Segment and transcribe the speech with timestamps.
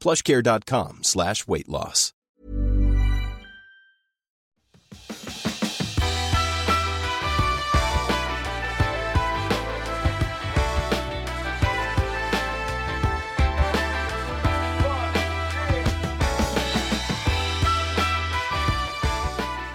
[0.00, 2.12] plushcare.com slash weight loss.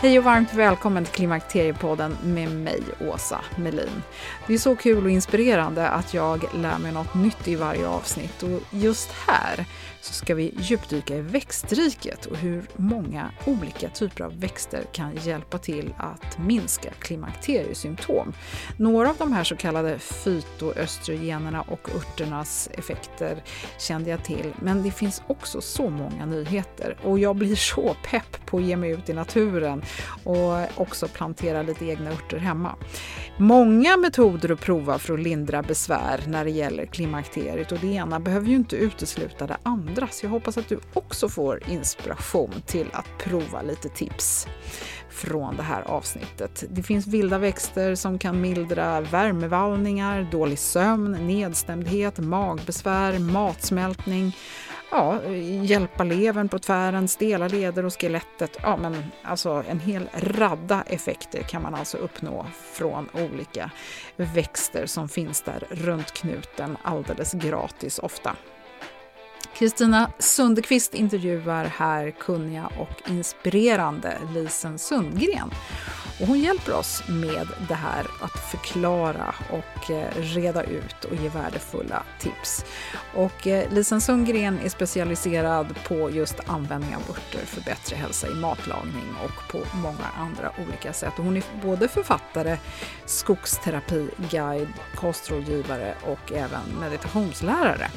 [0.05, 4.03] Hej och varmt välkommen till Klimakteriepodden med mig, Åsa Melin.
[4.47, 8.43] Det är så kul och inspirerande att jag lär mig något nytt i varje avsnitt
[8.43, 9.65] och just här
[10.05, 15.57] så ska vi djupdyka i växtriket och hur många olika typer av växter kan hjälpa
[15.57, 18.33] till att minska klimakteriesymptom.
[18.77, 23.43] Några av de här så kallade fytoöstrogenerna och örternas effekter
[23.79, 28.45] kände jag till, men det finns också så många nyheter och jag blir så pepp
[28.45, 29.81] på att ge mig ut i naturen
[30.23, 32.75] och också plantera lite egna örter hemma.
[33.37, 38.19] Många metoder att prova för att lindra besvär när det gäller klimakteriet och det ena
[38.19, 42.87] behöver ju inte utesluta det andra så jag hoppas att du också får inspiration till
[42.93, 44.47] att prova lite tips
[45.09, 46.63] från det här avsnittet.
[46.69, 54.33] Det finns vilda växter som kan mildra värmevallningar, dålig sömn, nedstämdhet, magbesvär, matsmältning
[54.91, 55.23] ja,
[55.63, 58.57] hjälpa levern på tvären, stela leder och skelettet.
[58.61, 63.71] Ja, men alltså en hel radda effekter kan man alltså uppnå från olika
[64.15, 68.35] växter som finns där runt knuten alldeles gratis ofta.
[69.57, 75.51] Kristina Sundekvist intervjuar här kunniga och inspirerande Lisen Sundgren.
[76.19, 81.29] Och hon hjälper oss med det här att förklara och eh, reda ut och ge
[81.29, 82.65] värdefulla tips.
[83.15, 88.33] Och eh, Lisen Sundgren är specialiserad på just användning av örter för bättre hälsa i
[88.33, 91.13] matlagning och på många andra olika sätt.
[91.17, 92.57] Och hon är både författare,
[93.05, 97.89] skogsterapiguide, kostrådgivare och även meditationslärare.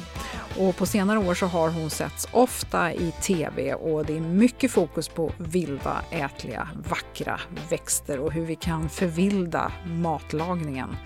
[0.57, 4.71] Och på senare år så har hon setts ofta i tv och det är mycket
[4.71, 10.97] fokus på vilda, ätliga, vackra växter och hur vi kan förvilda matlagningen.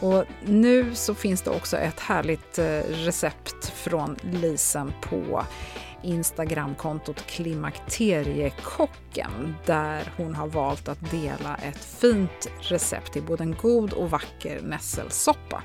[0.00, 5.44] Och nu så finns det också ett härligt eh, recept från Lisen på
[6.02, 13.92] Instagramkontot Klimakteriekocken där hon har valt att dela ett fint recept till både en god
[13.92, 15.62] och vacker nässelsoppa.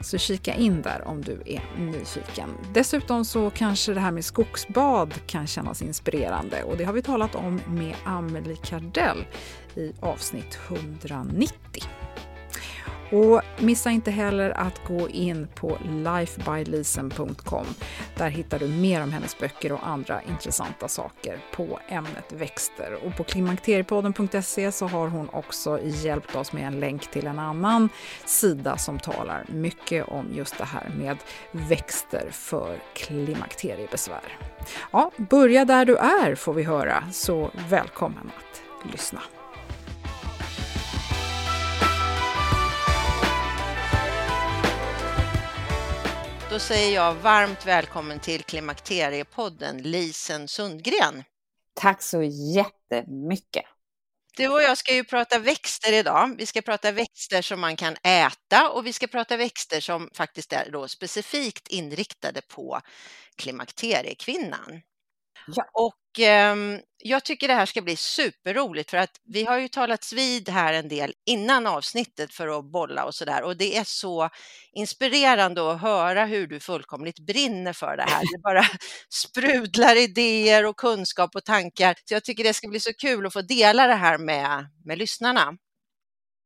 [0.00, 2.48] Så kika in där om du är nyfiken.
[2.74, 7.34] Dessutom så kanske det här med skogsbad kan kännas inspirerande och det har vi talat
[7.34, 9.24] om med Amelie Kardell
[9.76, 11.84] i avsnitt 190.
[13.12, 17.66] Och missa inte heller att gå in på lifebylisen.com.
[18.16, 22.98] Där hittar du mer om hennes böcker och andra intressanta saker på ämnet växter.
[23.06, 27.88] Och på klimakteriepodden.se så har hon också hjälpt oss med en länk till en annan
[28.24, 31.16] sida som talar mycket om just det här med
[31.52, 34.38] växter för klimakteriebesvär.
[34.92, 39.20] Ja, börja där du är får vi höra, så välkommen att lyssna.
[46.52, 51.24] Då säger jag varmt välkommen till Klimakteriepodden, Lisen Sundgren.
[51.80, 53.64] Tack så jättemycket.
[54.36, 56.34] Du och jag ska ju prata växter idag.
[56.38, 60.52] Vi ska prata växter som man kan äta och vi ska prata växter som faktiskt
[60.52, 62.80] är då specifikt inriktade på
[63.36, 64.82] klimakteriekvinnan.
[65.46, 65.64] Ja.
[65.72, 66.56] Och eh,
[67.04, 70.74] jag tycker det här ska bli superroligt för att vi har ju talats vid här
[70.74, 74.30] en del innan avsnittet för att bolla och sådär och det är så
[74.72, 78.20] inspirerande att höra hur du fullkomligt brinner för det här.
[78.20, 78.64] Det bara
[79.08, 81.94] sprudlar idéer och kunskap och tankar.
[82.04, 84.98] Så jag tycker det ska bli så kul att få dela det här med, med
[84.98, 85.56] lyssnarna.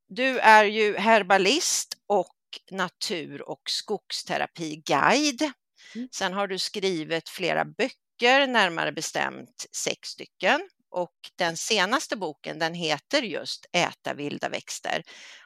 [0.08, 2.34] Du är ju herbalist och
[2.70, 5.52] natur och skogsterapiguide.
[5.94, 6.08] Mm.
[6.12, 10.68] Sen har du skrivit flera böcker, närmare bestämt sex stycken.
[10.90, 15.02] Och den senaste boken den heter just Äta vilda växter.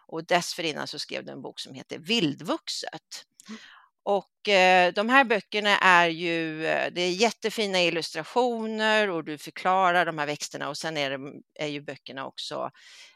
[0.07, 3.25] Och dessförinnan så skrev du en bok som heter Vildvuxet.
[3.49, 3.61] Mm.
[4.03, 10.07] Och eh, de här böckerna är ju, eh, det är jättefina illustrationer och du förklarar
[10.07, 12.71] de här växterna och sen är, det, är ju böckerna också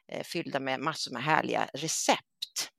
[0.08, 2.70] eh, fyllda med massor med härliga recept.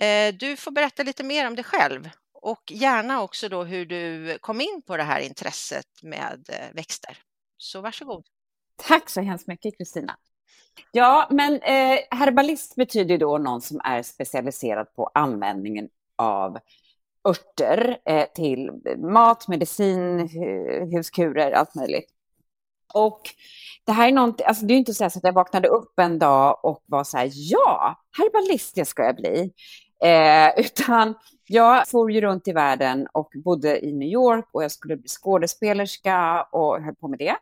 [0.00, 2.10] Eh, du får berätta lite mer om dig själv
[2.42, 7.18] och gärna också då hur du kom in på det här intresset med eh, växter.
[7.56, 8.24] Så varsågod.
[8.76, 10.16] Tack så hemskt mycket Kristina.
[10.92, 16.58] Ja, men eh, herbalist betyder då någon som är specialiserad på användningen av
[17.28, 20.28] örter eh, till mat, medicin,
[20.92, 22.10] huskurer, allt möjligt.
[22.94, 23.20] Och
[23.84, 26.64] det här är någonting, alltså det är inte så att jag vaknade upp en dag
[26.64, 29.52] och var så här, ja, herbalist det ska jag bli.
[30.04, 31.14] Eh, utan
[31.46, 35.08] jag for ju runt i världen och bodde i New York och jag skulle bli
[35.08, 37.36] skådespelerska och höll på med det.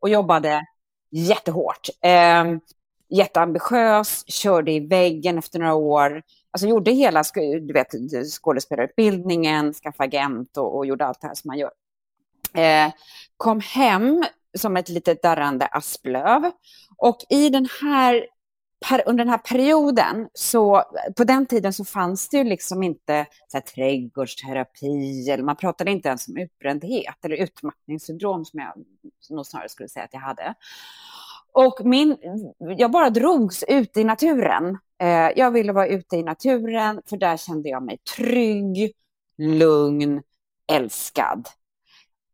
[0.00, 0.66] Och jobbade
[1.10, 1.88] jättehårt.
[2.02, 2.44] Eh,
[3.08, 6.22] jätteambitiös, körde i väggen efter några år.
[6.50, 7.88] Alltså gjorde hela du vet,
[8.32, 11.70] skådespelarutbildningen, skaffade agent och, och gjorde allt det här som man gör.
[12.54, 12.92] Eh,
[13.36, 14.24] kom hem
[14.58, 16.50] som ett litet darrande asplöv.
[16.96, 18.26] Och i den här
[19.06, 20.82] under den här perioden, så
[21.16, 25.90] på den tiden så fanns det ju liksom inte så här, trädgårdsterapi, eller man pratade
[25.90, 28.72] inte ens om utbrändhet eller utmattningssyndrom som jag
[29.30, 30.54] nog snarare skulle säga att jag hade.
[31.52, 32.16] Och min,
[32.58, 34.78] jag bara drogs ut i naturen.
[35.00, 38.92] Eh, jag ville vara ute i naturen, för där kände jag mig trygg,
[39.38, 40.22] lugn,
[40.72, 41.48] älskad.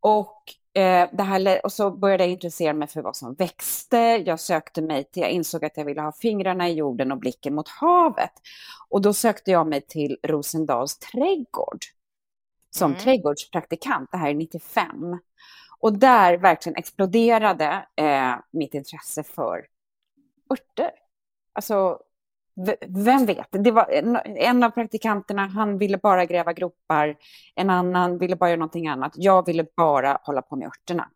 [0.00, 0.42] Och
[0.76, 3.96] Eh, det här, och så började jag intressera mig för vad som växte.
[4.26, 7.54] Jag sökte mig till, jag insåg att jag ville ha fingrarna i jorden och blicken
[7.54, 8.32] mot havet.
[8.88, 11.84] Och då sökte jag mig till Rosendals trädgård
[12.70, 13.02] som mm.
[13.02, 15.18] trädgårdspraktikant, det här är 95.
[15.78, 19.66] Och där verkligen exploderade eh, mitt intresse för
[20.52, 20.90] örter.
[21.52, 21.98] Alltså
[22.88, 23.48] vem vet?
[23.50, 27.16] Det var en, en, av praktikanterna, han ville bara gräva gropar.
[27.54, 29.12] En annan ville bara göra någonting annat.
[29.16, 31.08] Jag ville bara hålla på med örterna.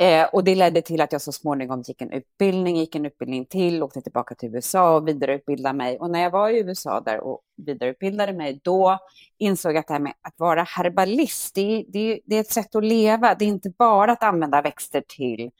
[0.00, 3.46] Eh, och det ledde till att jag så småningom gick en utbildning, gick en utbildning
[3.46, 5.98] till, åkte tillbaka till USA och vidareutbildade mig.
[5.98, 8.98] Och när jag var i USA där och vidareutbildade mig, då
[9.38, 12.74] insåg jag att det här med att vara herbalist, det, det, det är ett sätt
[12.74, 13.34] att leva.
[13.34, 15.50] Det är inte bara att använda växter till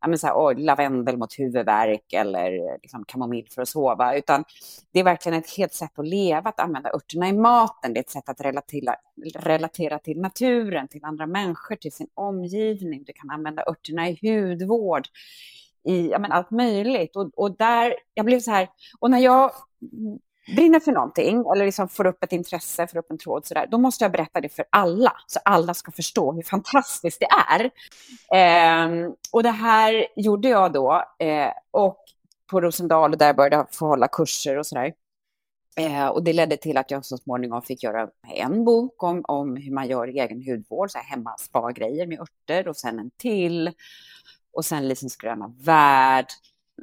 [0.00, 4.44] ja, men så här, oh, lavendel mot huvudvärk eller liksom, kamomill för att sova, utan
[4.92, 7.92] det är verkligen ett helt sätt att leva, att använda örterna i maten.
[7.92, 8.94] Det är ett sätt att relatera,
[9.34, 13.04] relatera till naturen, till andra människor, till sin omgivning.
[13.04, 15.08] Du kan använda örterna i hudvård,
[15.84, 17.16] i ja, men allt möjligt.
[17.16, 19.52] Och, och där, jag blev så här, och när jag
[20.46, 23.78] brinner för någonting eller liksom får upp ett intresse, får upp en tråd sådär, då
[23.78, 27.64] måste jag berätta det för alla, så alla ska förstå hur fantastiskt det är.
[28.34, 31.98] Eh, och det här gjorde jag då, eh, och
[32.50, 34.92] på Rosendal, och där började jag få hålla kurser och sådär.
[35.76, 39.56] Eh, och det ledde till att jag så småningom fick göra en bok om, om
[39.56, 43.72] hur man gör egen hudvård, så här hemma spa-grejer med örter, och sen en till.
[44.52, 46.26] Och sen Lisens gröna värld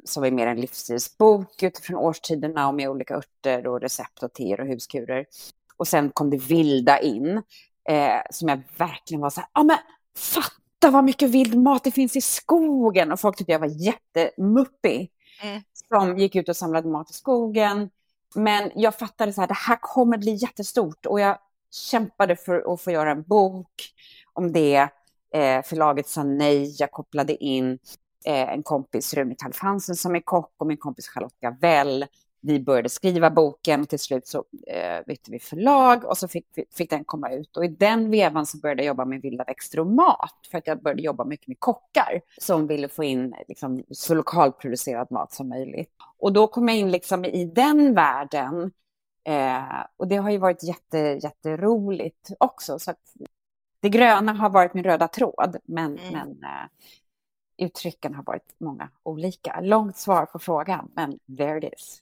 [0.04, 4.60] som är mer en livsstilsbok utifrån årstiderna och med olika örter och recept och teer
[4.60, 5.26] och huskurer.
[5.76, 7.42] Och sen kom det vilda in,
[7.88, 9.78] eh, som jag verkligen var så här, ja ah, men
[10.16, 13.12] fatta vad mycket vild mat det finns i skogen.
[13.12, 15.10] Och folk tyckte jag var jättemuppig
[15.42, 15.62] mm.
[15.88, 17.90] som gick ut och samlade mat i skogen.
[18.34, 21.38] Men jag fattade så här, det här kommer bli jättestort och jag
[21.70, 23.92] kämpade för att få göra en bok
[24.32, 24.88] om det.
[25.34, 27.78] Eh, förlaget sa nej, jag kopplade in
[28.26, 32.06] eh, en kompis, Rune Kalfansen, som är kock och min kompis Charlotte Gavell.
[32.40, 36.46] Vi började skriva boken och till slut så eh, bytte vi förlag och så fick,
[36.74, 37.56] fick den komma ut.
[37.56, 40.66] Och i den vevan så började jag jobba med vilda växter och mat för att
[40.66, 45.48] jag började jobba mycket med kockar som ville få in liksom, så lokalproducerad mat som
[45.48, 45.90] möjligt.
[46.18, 48.72] Och då kom jag in liksom i den världen
[49.24, 52.78] Eh, och det har ju varit jätte, jätteroligt också.
[52.78, 52.94] Så
[53.80, 56.12] det gröna har varit min röda tråd, men, mm.
[56.12, 56.68] men eh,
[57.58, 59.60] uttrycken har varit många olika.
[59.60, 62.00] Långt svar på frågan, men there it is.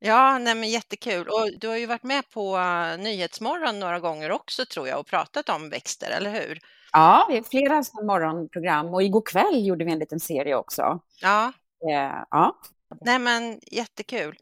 [0.00, 1.28] Ja, nej men jättekul.
[1.28, 5.06] Och du har ju varit med på uh, Nyhetsmorgon några gånger också tror jag och
[5.06, 6.60] pratat om växter, eller hur?
[6.92, 11.00] Ja, vi har flera morgonprogram och igår kväll gjorde vi en liten serie också.
[11.20, 11.52] Ja.
[11.90, 12.58] Eh, ja.
[13.00, 14.38] Nej men jättekul.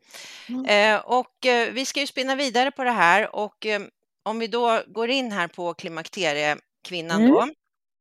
[0.49, 0.65] Mm.
[0.65, 3.81] Eh, och eh, vi ska ju spinna vidare på det här och eh,
[4.23, 7.31] om vi då går in här på klimakteriekvinnan mm.
[7.31, 7.49] då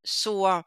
[0.03, 0.63] så,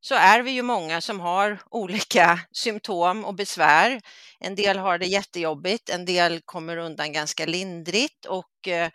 [0.00, 4.00] så är vi ju många som har olika symptom och besvär.
[4.40, 8.90] En del har det jättejobbigt, en del kommer undan ganska lindrigt och eh,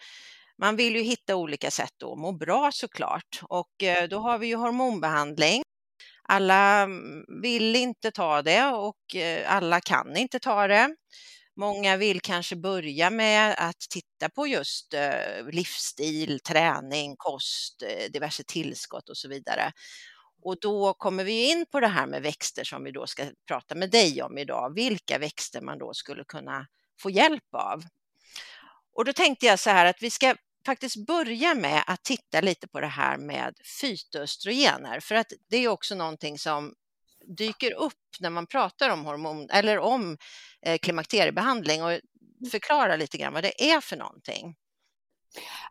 [0.58, 4.48] man vill ju hitta olika sätt att må bra såklart och eh, då har vi
[4.48, 5.64] ju hormonbehandling.
[6.30, 10.96] Alla mm, vill inte ta det och eh, alla kan inte ta det.
[11.56, 14.94] Många vill kanske börja med att titta på just
[15.52, 17.84] livsstil, träning, kost,
[18.14, 19.72] diverse tillskott och så vidare.
[20.46, 23.76] Och då kommer vi in på det här med växter som vi då ska prata
[23.76, 24.74] med dig om idag.
[24.76, 26.68] Vilka växter man då skulle kunna
[27.00, 27.84] få hjälp av.
[28.96, 30.36] Och då tänkte jag så här att vi ska
[30.66, 35.68] faktiskt börja med att titta lite på det här med fytoöstrogener, för att det är
[35.68, 36.74] också någonting som
[37.38, 40.18] dyker upp när man pratar om hormon eller om
[40.66, 42.00] eh, klimakteriebehandling och
[42.52, 44.56] förklara lite grann vad det är för någonting.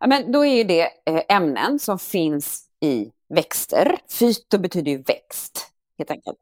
[0.00, 3.98] Ja, men då är det eh, ämnen som finns i växter.
[4.10, 6.38] Fyto betyder ju växt, helt enkelt.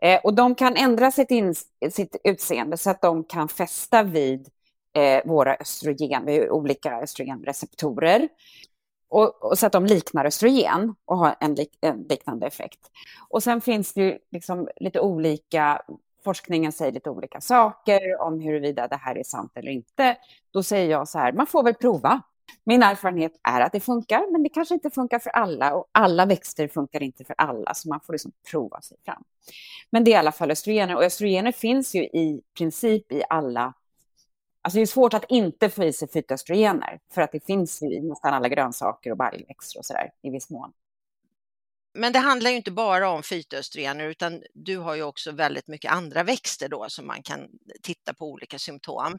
[0.00, 1.54] Eh, och de kan ändra sitt, in,
[1.90, 4.48] sitt utseende så att de kan fästa vid
[4.92, 8.28] eh, våra östrogen, vid olika östrogenreceptorer.
[9.08, 12.90] Och, och, så att de liknar östrogen och har en, lik, en, liknande effekt.
[13.28, 15.82] Och sen finns det ju liksom lite olika,
[16.24, 20.16] forskningen säger lite olika saker om huruvida det här är sant eller inte.
[20.50, 22.22] Då säger jag så här, man får väl prova.
[22.64, 26.26] Min erfarenhet är att det funkar, men det kanske inte funkar för alla och alla
[26.26, 29.24] växter funkar inte för alla, så man får liksom prova sig fram.
[29.90, 33.74] Men det är i alla fall östrogener och östrogener finns ju i princip i alla
[34.62, 38.00] Alltså det är svårt att inte få i sig fytoöstrogener, för att det finns i
[38.00, 40.72] nästan alla grönsaker och baljväxter och sådär i viss mån.
[41.94, 45.92] Men det handlar ju inte bara om fytoöstrogener, utan du har ju också väldigt mycket
[45.92, 47.48] andra växter då som man kan
[47.82, 49.18] titta på olika symptom.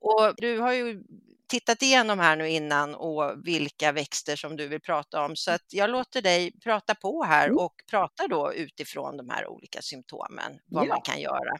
[0.00, 1.02] Och du har ju
[1.46, 5.64] tittat igenom här nu innan och vilka växter som du vill prata om, så att
[5.72, 7.58] jag låter dig prata på här mm.
[7.58, 10.88] och prata då utifrån de här olika symptomen, vad ja.
[10.88, 11.52] man kan göra.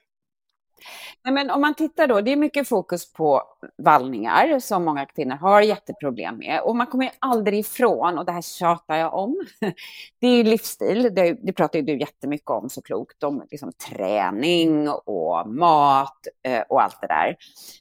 [1.24, 3.42] Nej, men om man tittar då, det är mycket fokus på
[3.78, 6.60] vallningar som många kvinnor har jätteproblem med.
[6.60, 9.36] Och man kommer aldrig ifrån, och det här tjatar jag om,
[10.20, 11.14] det är livsstil.
[11.14, 16.62] Det, det pratar ju du jättemycket om så klokt, om liksom träning och mat eh,
[16.68, 17.36] och allt det där.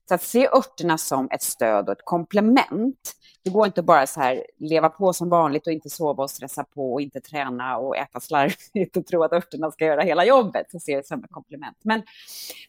[0.07, 4.19] Så att se örterna som ett stöd och ett komplement det går inte bara så
[4.19, 7.97] här leva på som vanligt och inte sova och stressa på och inte träna och
[7.97, 10.71] äta slarvigt och tro att örterna ska göra hela jobbet.
[10.71, 11.77] Så ser det som ett komplement.
[11.81, 12.03] Men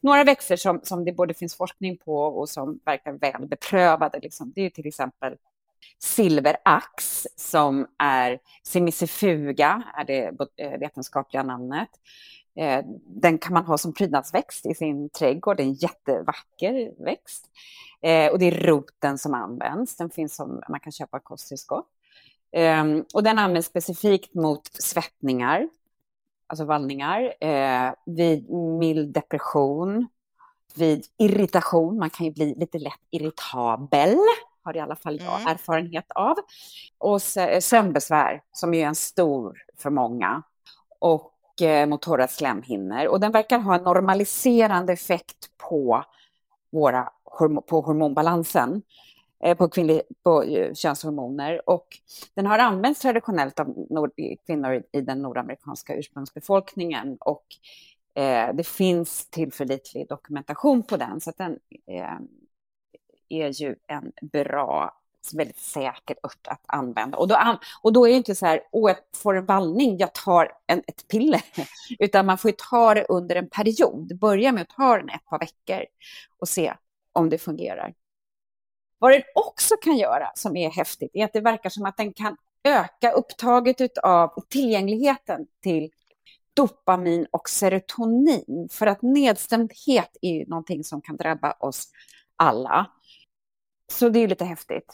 [0.00, 4.52] några växter som, som det både finns forskning på och som verkar väl beprövade, liksom,
[4.57, 5.37] det är till exempel
[5.99, 11.88] silverax som är semicifuga, är det eh, vetenskapliga namnet.
[12.56, 17.50] Eh, den kan man ha som prydnadsväxt i sin trädgård, det är en jättevacker växt.
[18.02, 21.87] Eh, och det är roten som används, den finns som man kan köpa kosttillskott.
[22.52, 25.68] Ehm, och den används specifikt mot svettningar,
[26.46, 30.08] alltså vallningar, eh, vid mild depression,
[30.75, 34.18] vid irritation, man kan ju bli lite lätt irritabel,
[34.62, 35.46] har i alla fall jag mm.
[35.46, 36.37] erfarenhet av.
[36.99, 37.23] Och
[37.61, 40.42] sömnbesvär, som är en stor för många.
[40.99, 43.06] Och och mot torra slemhinnor.
[43.06, 46.04] Och den verkar ha en normaliserande effekt på,
[46.70, 47.11] våra,
[47.66, 48.82] på hormonbalansen,
[49.44, 51.70] eh, på, kvinnlig, på eh, könshormoner.
[51.70, 51.87] Och
[52.34, 54.11] den har använts traditionellt av nord,
[54.46, 57.16] kvinnor i den nordamerikanska ursprungsbefolkningen.
[57.20, 57.44] Och
[58.14, 62.18] eh, det finns tillförlitlig dokumentation på den, så den eh,
[63.28, 65.00] är ju en bra
[65.33, 67.19] väldigt säker ört att använda.
[67.19, 70.14] Och då, och då är det inte så här, åh, jag får en vallning, jag
[70.14, 71.43] tar en, ett piller.
[71.99, 74.19] Utan man får ta det under en period.
[74.19, 75.85] Börja med att ta den ett par veckor
[76.38, 76.75] och se
[77.12, 77.95] om det fungerar.
[78.99, 82.12] Vad den också kan göra, som är häftigt, är att det verkar som att den
[82.12, 85.90] kan öka upptaget av tillgängligheten till
[86.54, 88.69] dopamin och serotonin.
[88.71, 91.88] För att nedstämdhet är ju någonting som kan drabba oss
[92.37, 92.90] alla.
[93.93, 94.93] Så det är lite häftigt.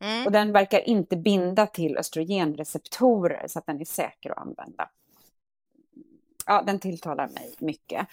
[0.00, 0.26] Mm.
[0.26, 4.90] Och den verkar inte binda till östrogenreceptorer så att den är säker att använda.
[6.46, 8.06] Ja, den tilltalar mig mycket.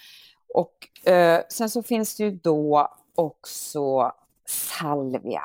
[0.53, 4.11] Och eh, sen så finns det ju då också
[4.45, 5.43] salvia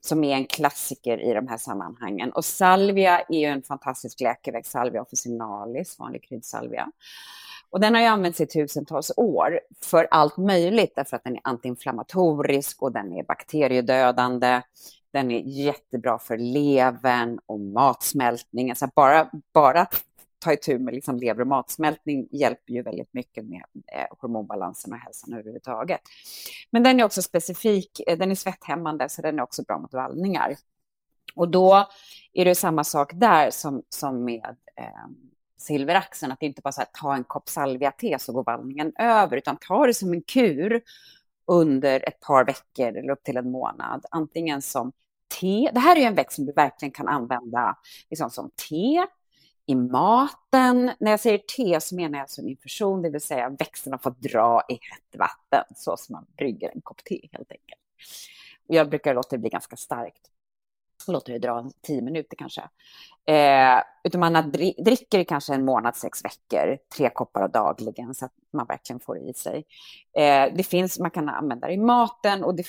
[0.00, 2.32] som är en klassiker i de här sammanhangen.
[2.32, 6.90] Och salvia är ju en fantastisk läkeväxt, salvia officinalis, vanlig kryddsalvia.
[7.70, 11.40] Och den har ju använts i tusentals år för allt möjligt, därför att den är
[11.44, 14.62] antiinflammatorisk och den är bakteriedödande.
[15.12, 18.76] Den är jättebra för levern och matsmältningen.
[18.76, 19.86] Så alltså, bara, bara
[20.38, 24.98] ta itu med liksom lever och matsmältning hjälper ju väldigt mycket med eh, hormonbalansen och
[24.98, 26.00] hälsan överhuvudtaget.
[26.70, 29.94] Men den är också specifik, eh, den är svetthämmande så den är också bra mot
[29.94, 30.56] vallningar.
[31.34, 31.88] Och då
[32.32, 35.06] är det samma sak där som, som med eh,
[35.58, 39.36] silveraxen, att det inte bara så här, ta en kopp salvia-te så går vallningen över,
[39.36, 40.82] utan ta det som en kur
[41.52, 44.06] under ett par veckor eller upp till en månad.
[44.10, 44.92] Antingen som
[45.40, 47.78] te, det här är ju en växt som du verkligen kan använda
[48.10, 49.06] liksom som te,
[49.66, 50.90] i maten.
[51.00, 54.20] När jag säger te så menar jag som infusion, det vill säga växten har fått
[54.20, 57.80] dra i hett vatten så som man brygger en kopp te helt enkelt.
[58.66, 60.20] Jag brukar låta det bli ganska starkt.
[61.08, 62.62] Låter det dra tio minuter kanske.
[63.26, 64.52] Eh, utan man
[64.84, 69.34] dricker kanske en månad, sex veckor, tre koppar dagligen så att man verkligen får i
[69.34, 69.64] sig.
[70.16, 72.66] Eh, det finns, man kan använda det i maten och det,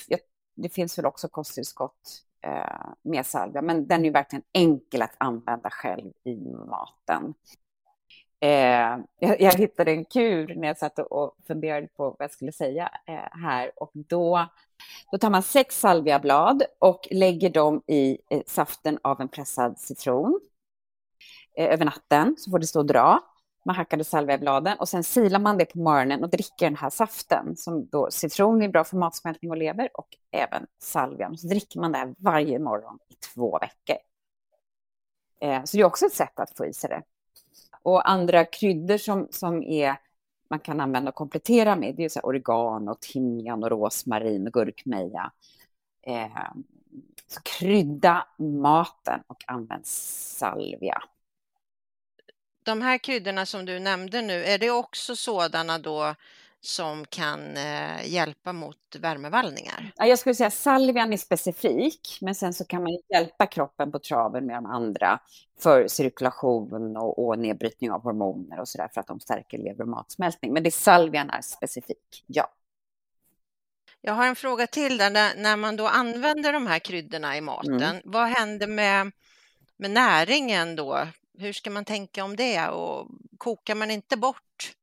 [0.56, 5.70] det finns väl också kosttillskott eh, med salvia, men den är verkligen enkel att använda
[5.70, 6.36] själv i
[6.68, 7.34] maten.
[8.44, 12.52] Eh, jag, jag, hittade en kur när jag satt och funderade på vad jag skulle
[12.52, 14.46] säga eh, här och då,
[15.12, 20.40] då tar man sex salviablad och lägger dem i eh, saften av en pressad citron
[21.56, 23.20] eh, över natten så får det stå och dra
[23.64, 27.56] Man hackade salviabladen och sen silar man det på morgonen och dricker den här saften.
[27.56, 31.38] Som då, citron är bra för matsmältning och lever och även salvian.
[31.38, 33.96] Så dricker man det här varje morgon i två veckor.
[35.40, 37.02] Eh, så det är också ett sätt att få i sig det.
[37.84, 39.96] Och andra kryddor som, som är,
[40.50, 44.52] man kan använda och komplettera med, det är så här oregano, timjan och rosmarin och
[44.52, 45.32] gurkmeja.
[46.06, 46.52] Eh,
[47.26, 51.02] så krydda maten och använd salvia
[52.64, 56.14] de här kryddorna som du nämnde nu, är det också sådana då
[56.66, 59.92] som kan eh, hjälpa mot värmevallningar?
[59.96, 64.46] Jag skulle säga salvian är specifik, men sen så kan man hjälpa kroppen på traven
[64.46, 65.20] med de andra
[65.60, 69.82] för cirkulation och, och nedbrytning av hormoner och så där för att de stärker lever
[69.82, 70.52] och matsmältning.
[70.52, 72.52] Men det salvian är specifik, ja.
[74.00, 75.36] Jag har en fråga till där.
[75.36, 78.02] När man då använder de här kryddorna i maten, mm.
[78.04, 79.12] vad händer med,
[79.76, 81.06] med näringen då?
[81.38, 84.74] Hur ska man tänka om det och kokar man inte bort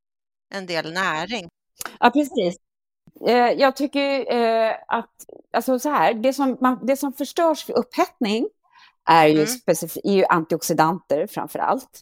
[0.50, 1.48] en del näring?
[2.00, 2.56] Ja, precis.
[3.26, 5.10] Eh, jag tycker eh, att,
[5.52, 8.48] alltså så här, det som, man, det som förstörs för upphettning
[9.10, 9.46] är ju, mm.
[9.46, 12.00] specif- är ju antioxidanter framför allt.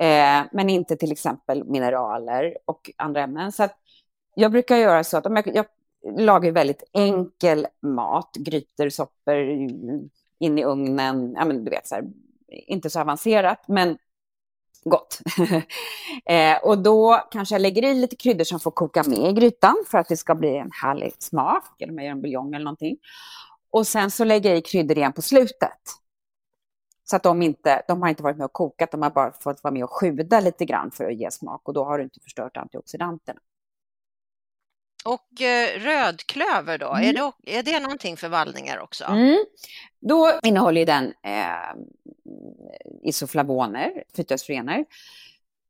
[0.00, 3.52] Eh, men inte till exempel mineraler och andra ämnen.
[3.52, 3.68] Så
[4.34, 5.66] jag brukar göra så att om jag, jag
[6.18, 9.36] lagar väldigt enkel mat, grytor, soppor,
[10.38, 12.04] in i ugnen, ja men du vet så här,
[12.48, 13.98] inte så avancerat, men
[14.90, 15.20] gott.
[16.26, 19.84] eh, och då kanske jag lägger i lite kryddor som får koka med i grytan
[19.90, 22.64] för att det ska bli en härlig smak, eller om jag gör en buljong eller
[22.64, 22.96] någonting.
[23.70, 25.80] Och sen så lägger jag i kryddor igen på slutet.
[27.04, 29.64] Så att de inte, de har inte varit med och kokat, de har bara fått
[29.64, 32.20] vara med och sjuda lite grann för att ge smak och då har du inte
[32.20, 33.40] förstört antioxidanterna.
[35.04, 37.08] Och eh, rödklöver då, mm.
[37.08, 39.04] är, det, är det någonting för vallningar också?
[39.04, 39.44] Mm.
[40.00, 41.74] Då innehåller den eh,
[42.36, 44.84] Eh, isoflavoner, fytoöstrogener,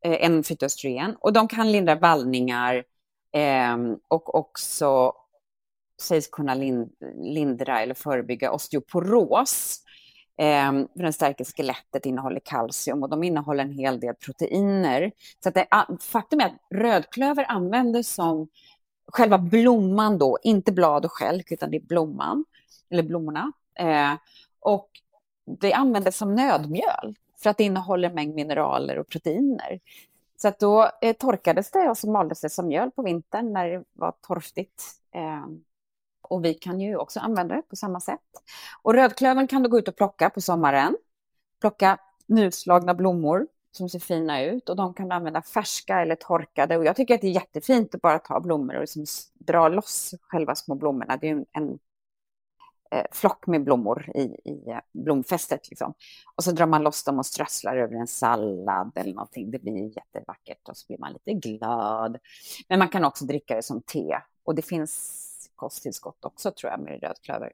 [0.04, 2.84] eh, en fytoöstrogen, och de kan lindra vallningar
[3.32, 3.76] eh,
[4.08, 5.12] och också
[6.02, 6.54] sägs kunna
[7.14, 9.82] lindra eller förebygga osteoporos.
[10.38, 15.12] Eh, den stärker skelettet, innehåller kalcium och de innehåller en hel del proteiner.
[15.42, 18.48] Så att det, ah, faktum är att rödklöver användes som
[19.12, 22.44] själva blomman då, inte blad och skälk, utan det är blomman,
[22.90, 23.52] eller blommorna.
[23.78, 24.12] Eh,
[24.60, 24.90] och
[25.46, 29.80] det användes som nödmjöl för att det innehåller en mängd mineraler och proteiner.
[30.36, 33.68] Så att då eh, torkades det och så maldes det som mjöl på vintern när
[33.68, 34.82] det var torftigt.
[35.14, 35.46] Eh,
[36.22, 38.20] och vi kan ju också använda det på samma sätt.
[38.82, 40.96] Och rödklövern kan du gå ut och plocka på sommaren.
[41.60, 46.76] Plocka nyslagna blommor som ser fina ut och de kan du använda färska eller torkade.
[46.76, 50.14] Och jag tycker att det är jättefint att bara ta blommor och liksom dra loss
[50.22, 51.16] själva små blommorna.
[51.16, 51.78] Det är en, en
[52.90, 55.70] Eh, flock med blommor i, i eh, blomfästet.
[55.70, 55.94] Liksom.
[56.36, 59.50] Och så drar man loss dem och strösslar över en sallad eller någonting.
[59.50, 62.18] Det blir jättevackert och så blir man lite glad.
[62.68, 65.22] Men man kan också dricka det som te och det finns
[65.56, 67.52] kosttillskott också tror jag med rödklöver.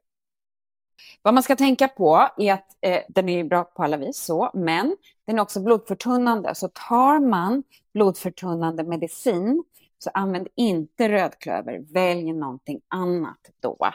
[1.21, 4.51] Vad man ska tänka på är att eh, den är bra på alla vis, så,
[4.53, 6.55] men den är också blodförtunnande.
[6.55, 9.63] Så tar man blodförtunnande medicin
[9.97, 11.93] så använd inte rödklöver.
[11.93, 13.91] Välj någonting annat då.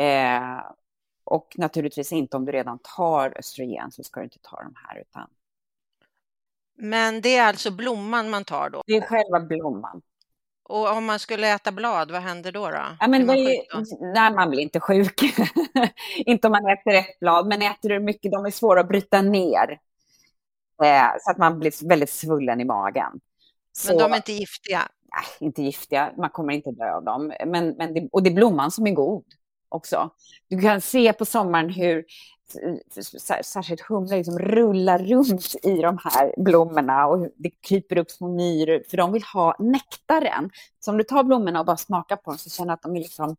[0.00, 0.60] Eh,
[1.24, 5.00] och naturligtvis inte om du redan tar östrogen så ska du inte ta de här.
[5.00, 5.28] Utan...
[6.76, 8.82] Men det är alltså blomman man tar då?
[8.86, 10.02] Det är själva blomman.
[10.62, 12.70] Och om man skulle äta blad, vad händer då?
[12.70, 12.82] då?
[13.00, 13.64] Ja, men man, det,
[14.00, 15.22] nej, man blir inte sjuk.
[16.16, 19.22] inte om man äter ett blad, men äter du mycket, de är svåra att bryta
[19.22, 19.78] ner.
[20.82, 23.20] Eh, så att man blir väldigt svullen i magen.
[23.72, 24.78] Så, men de är inte giftiga?
[25.02, 27.32] Nej, inte giftiga, man kommer inte dö av dem.
[27.46, 29.24] Men, men det, och det är blomman som är god
[29.74, 30.10] också.
[30.48, 32.04] Du kan se på sommaren hur
[33.42, 38.82] särskilt humlor liksom rullar runt i de här blommorna och det kryper upp små myror,
[38.90, 40.50] för de vill ha nektaren.
[40.80, 42.96] Så om du tar blommorna och bara smakar på dem så känner du att de
[42.96, 43.36] är liksom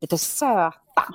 [0.00, 1.14] lite söta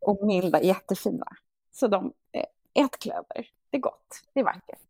[0.00, 1.26] och milda, jättefina.
[1.72, 4.89] Så de, eh, ät klöver, det är gott, det är vackert.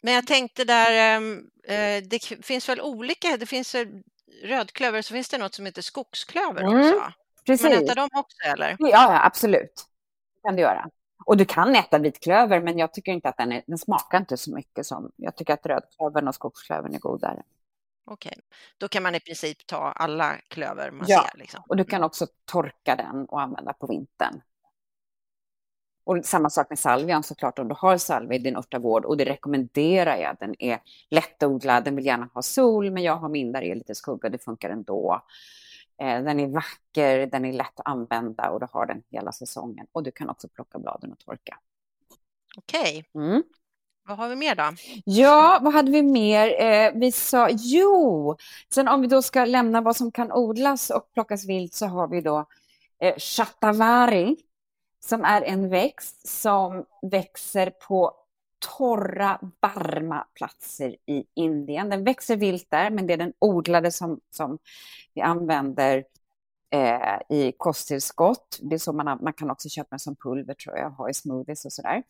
[0.00, 3.76] Men jag tänkte där, ehm, eh, det finns väl olika, det finns
[4.42, 7.12] rödklöver, så finns det något som heter skogsklöver mm, också.
[7.46, 7.66] Precis.
[7.66, 8.76] Kan man äta dem också eller?
[8.78, 9.86] Ja, absolut.
[10.34, 10.90] Det kan du göra.
[11.24, 14.36] Och du kan äta vitklöver, men jag tycker inte att den, är, den smakar inte
[14.36, 17.42] så mycket som, jag tycker att rödklövern och skogsklövern är godare.
[18.10, 18.38] Okej,
[18.78, 21.28] då kan man i princip ta alla klöver man ja.
[21.30, 21.38] ser?
[21.38, 21.62] Liksom.
[21.68, 22.06] och du kan mm.
[22.06, 24.40] också torka den och använda på vintern.
[26.08, 29.24] Och samma sak med salvian såklart, om du har salvia i din örtagård och det
[29.24, 30.36] rekommenderar jag.
[30.40, 33.74] Den är lättodlad, den vill gärna ha sol, men jag har min där det är
[33.74, 35.22] lite skugga, det funkar ändå.
[36.00, 39.86] Eh, den är vacker, den är lätt att använda och du har den hela säsongen.
[39.92, 41.58] Och du kan också plocka bladen och torka.
[42.56, 43.04] Okej.
[43.14, 43.42] Mm.
[44.08, 44.72] Vad har vi mer då?
[45.04, 46.62] Ja, vad hade vi mer?
[46.62, 48.36] Eh, vi sa, jo,
[48.74, 52.08] sen om vi då ska lämna vad som kan odlas och plockas vilt så har
[52.08, 52.46] vi då
[53.02, 54.36] eh, shatavari
[55.08, 58.12] som är en växt som växer på
[58.78, 61.90] torra, varma platser i Indien.
[61.90, 64.58] Den växer vilt där, men det är den odlade som, som
[65.14, 66.04] vi använder
[66.74, 68.58] eh, i kosttillskott.
[68.62, 71.14] Det är så man, man kan också köpa den som pulver, tror jag, ha i
[71.14, 72.02] smoothies och sådär.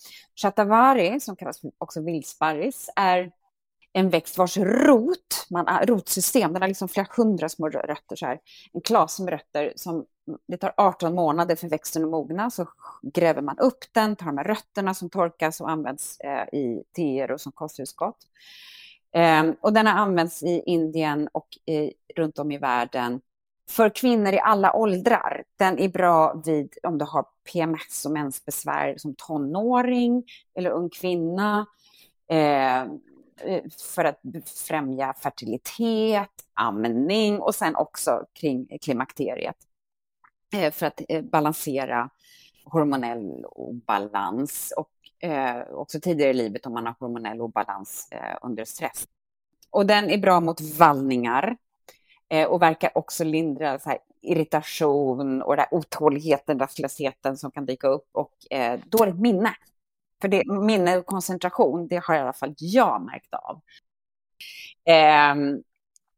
[0.42, 3.30] Shatavari, som kallas också vildsparris, är
[3.92, 8.38] en växt vars rot, man, rotsystem, den har liksom flera hundra små rötter, så här.
[8.72, 10.06] en klas med rötter som
[10.46, 12.66] det tar 18 månader för växten att mogna, så
[13.02, 17.30] gräver man upp den, tar de här rötterna som torkas och används eh, i teer
[17.30, 18.16] och som kosttillskott.
[19.14, 23.20] Eh, och den har använts i Indien och i, runt om i världen
[23.70, 25.44] för kvinnor i alla åldrar.
[25.56, 31.66] Den är bra vid om du har PMS och mensbesvär som tonåring eller ung kvinna.
[32.30, 32.84] Eh,
[33.94, 34.20] för att
[34.68, 39.56] främja fertilitet, amning och sen också kring klimakteriet.
[40.52, 42.10] Eh, för att eh, balansera
[42.64, 48.08] hormonell obalans och eh, också tidigare i livet om man har hormonell obalans
[48.42, 49.06] under stress.
[49.70, 51.56] Och den är bra mot vallningar
[52.48, 57.88] och verkar också lindra så här, irritation och den där otåligheten, rastlösheten som kan dyka
[57.88, 59.54] upp och eh, dåligt minne.
[60.20, 63.60] För det, minne och koncentration, det har i alla fall jag märkt av.
[64.84, 65.34] Eh,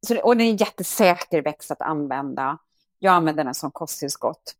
[0.07, 2.59] så, och det är en jättesäker växt att använda.
[3.03, 4.55] Jag använder den som kosttillskott.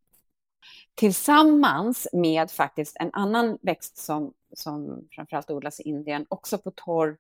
[0.95, 7.17] Tillsammans med faktiskt en annan växt som, som framförallt odlas i Indien, också på torr,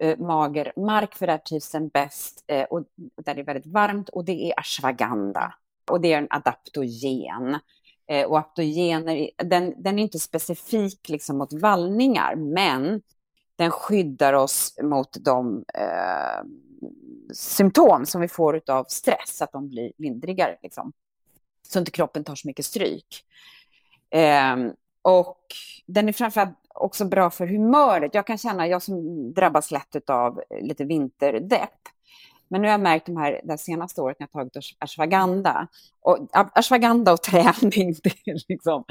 [0.00, 4.08] eh, mager mark, för där trivs den bäst eh, och där det är väldigt varmt,
[4.08, 5.54] och det är ashwagandha.
[5.90, 7.58] Och det är en adaptogen.
[8.06, 13.02] Eh, och aptogener, den, den är inte specifik liksom mot vallningar, men
[13.56, 16.44] den skyddar oss mot de eh,
[17.32, 20.58] symptom som vi får av stress, att de blir lindrigare.
[20.62, 20.92] Liksom.
[21.68, 23.24] Så inte kroppen tar så mycket stryk.
[24.10, 24.56] Eh,
[25.02, 25.40] och
[25.86, 28.14] den är framförallt också bra för humöret.
[28.14, 31.88] Jag kan känna, jag som drabbas lätt av lite vinterdepp,
[32.48, 35.68] men nu har jag märkt de här, det senaste året när jag tagit ashwagandha.
[36.00, 38.84] Och ashwagandha och träning, det är liksom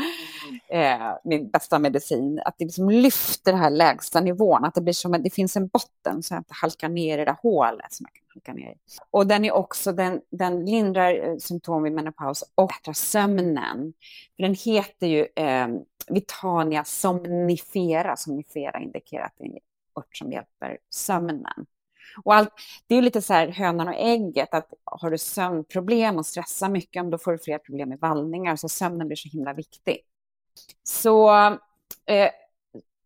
[0.70, 2.42] eh, min bästa medicin.
[2.46, 5.58] Att det liksom lyfter den här lägsta nivån, att det blir som att det finns
[5.58, 8.54] en botten så att jag inte halkar ner i det hålet som jag kan halka
[8.54, 8.78] ner i.
[9.12, 13.94] Och den är också, den, den lindrar eh, symptom vid menopaus och bättrar sömnen.
[14.38, 15.68] Den heter ju eh,
[16.08, 19.60] Vitania somnifera, somnifera indikerar att det är en
[20.00, 21.66] ört som hjälper sömnen.
[22.23, 22.49] Och allt,
[22.88, 27.12] det är lite så här hönan och ägget, att har du sömnproblem och stressar mycket,
[27.12, 29.97] då får du fler problem med vallningar, så sömnen blir så himla viktig.
[30.84, 31.34] Så
[32.06, 32.30] eh,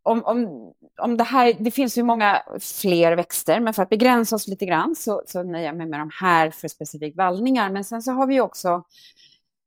[0.04, 2.44] om, om, om det här, det finns ju många
[2.82, 6.00] fler växter, men för att begränsa oss lite grann så, så nöjer jag mig med
[6.00, 7.70] de här för specifikt vallningar.
[7.70, 8.84] Men sen så har vi också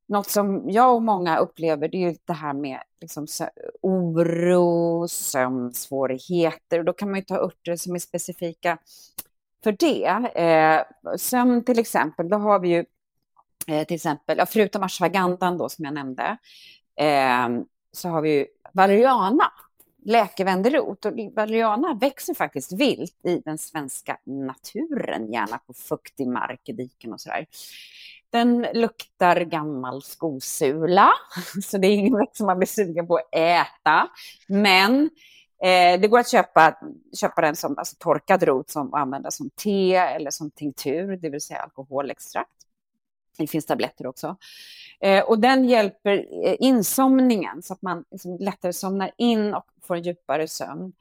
[0.09, 3.27] något som jag och många upplever, det är ju det här med liksom,
[3.83, 6.79] oro, sömnsvårigheter.
[6.79, 8.79] Och då kan man ju ta örter som är specifika
[9.65, 10.05] för det.
[10.43, 12.85] Eh, sömn till exempel, då har vi ju
[13.67, 16.37] eh, till exempel, förutom ashwagandan då som jag nämnde,
[16.97, 17.49] eh,
[17.93, 19.53] så har vi ju valeriana,
[20.05, 21.05] läkevänderot.
[21.05, 27.13] Och valeriana växer faktiskt vilt i den svenska naturen, gärna på fuktig mark, i diken
[27.13, 27.47] och sådär.
[28.31, 31.11] Den luktar gammal skosula,
[31.63, 34.09] så det är ingen växt som man blir sugen på att äta.
[34.49, 35.11] Men
[35.63, 36.79] Eh, det går att köpa,
[37.21, 41.41] köpa den som alltså, torkad rot som använda som te eller som tinktur, det vill
[41.41, 42.51] säga alkoholextrakt.
[43.39, 44.37] Det finns tabletter också.
[45.01, 49.97] Eh, och den hjälper eh, insomningen så att man liksom lättare somnar in och får
[49.97, 50.93] en djupare sömn.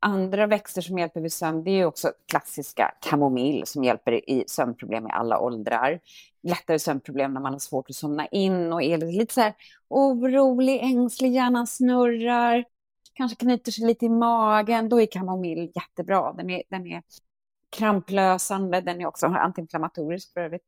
[0.00, 5.06] Andra växter som hjälper vid sömn det är också klassiska kamomill som hjälper i sömnproblem
[5.06, 6.00] i alla åldrar.
[6.42, 9.54] Lättare sömnproblem när man har svårt att somna in och är lite så här
[9.88, 12.64] orolig, ängslig, hjärnan snurrar
[13.16, 16.32] kanske knyter sig lite i magen, då är kamomill jättebra.
[16.32, 17.02] Den är, den är
[17.70, 20.62] kramplösande, den är också antiinflammatorisk för övrigt.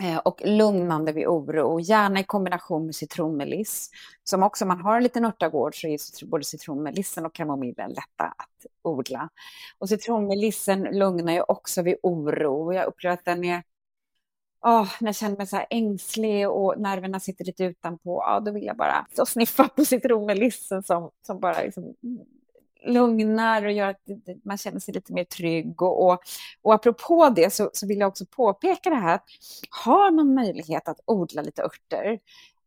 [0.00, 3.90] Eh, och lugnande vid oro, och gärna i kombination med citronmeliss.
[4.24, 8.24] Som också, om man har en liten örtagård så är både citronmelissen och kamomillen lätta
[8.24, 9.28] att odla.
[9.78, 12.72] Och citronmelissen lugnar ju också vid oro.
[12.72, 13.62] Jag upplever att den är
[14.62, 18.52] oh, när jag känner mig så här ängslig och nerverna sitter lite utanpå, ja, då
[18.52, 21.94] vill jag bara så sniffa på citronmelissen som, som bara liksom
[22.86, 24.00] lugnar och gör att
[24.44, 25.82] man känner sig lite mer trygg.
[25.82, 26.18] Och, och,
[26.62, 29.24] och apropå det så, så vill jag också påpeka det här att
[29.84, 32.18] har man möjlighet att odla lite örter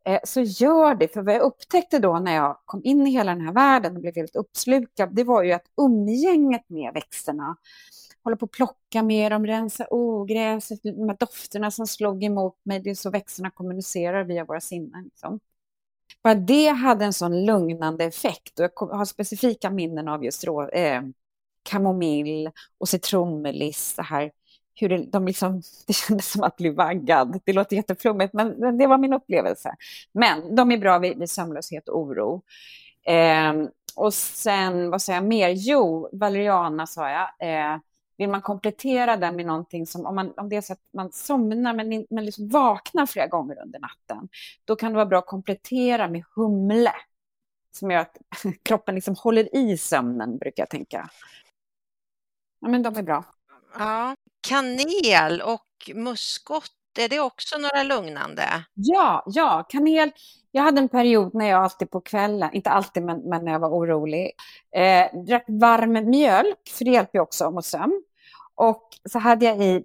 [0.04, 1.08] eh, så gör det.
[1.08, 4.02] För vad jag upptäckte då när jag kom in i hela den här världen och
[4.02, 7.56] blev helt uppslukad, det var ju att umgänget med växterna
[8.26, 12.80] hålla på att plocka med dem, rensa ogräset, de här dofterna som slog emot mig,
[12.80, 15.04] det är så växterna kommunicerar via våra sinnen.
[15.04, 15.40] Liksom.
[16.22, 20.68] Bara det hade en sån lugnande effekt och jag har specifika minnen av just rå,
[20.68, 21.02] eh,
[21.62, 24.30] kamomill och citronmeliss, det här
[24.74, 27.40] hur det, de liksom, det kändes som att bli vaggad.
[27.44, 29.74] Det låter jätteflummigt, men det var min upplevelse.
[30.12, 32.42] Men de är bra vid, vid sömnlöshet och oro.
[33.06, 33.52] Eh,
[33.96, 35.48] och sen, vad säger jag mer?
[35.48, 37.28] Jo, valeriana sa jag.
[37.40, 37.78] Eh,
[38.16, 41.12] vill man komplettera den med någonting som, om, man, om det är så att man
[41.12, 44.28] somnar men, men liksom vaknar flera gånger under natten,
[44.64, 46.92] då kan det vara bra att komplettera med humle,
[47.72, 48.16] som gör att
[48.62, 51.10] kroppen liksom håller i sömnen, brukar jag tänka.
[52.60, 53.24] Ja, men de är bra.
[53.78, 58.44] Ja, kanel och muskot, är det också några lugnande?
[58.74, 60.10] Ja, ja, kanel.
[60.50, 63.60] Jag hade en period när jag alltid på kvällen, inte alltid men, men när jag
[63.60, 64.32] var orolig,
[64.76, 68.02] eh, drack varm mjölk, för det hjälper ju också mot sömn.
[68.54, 69.84] Och så hade jag i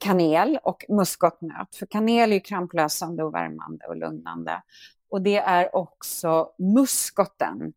[0.00, 1.76] kanel och muskotnöt.
[1.76, 4.62] För kanel är ju kramplösande och värmande och lugnande.
[5.08, 7.72] Och det är också muskoten.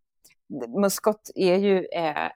[0.68, 2.30] Muskot är ju, eh,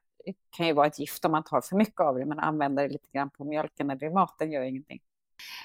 [0.58, 2.90] kan ju vara ett gift om man tar för mycket av det, men använder det
[2.90, 5.00] lite grann på mjölken eller i maten gör ingenting.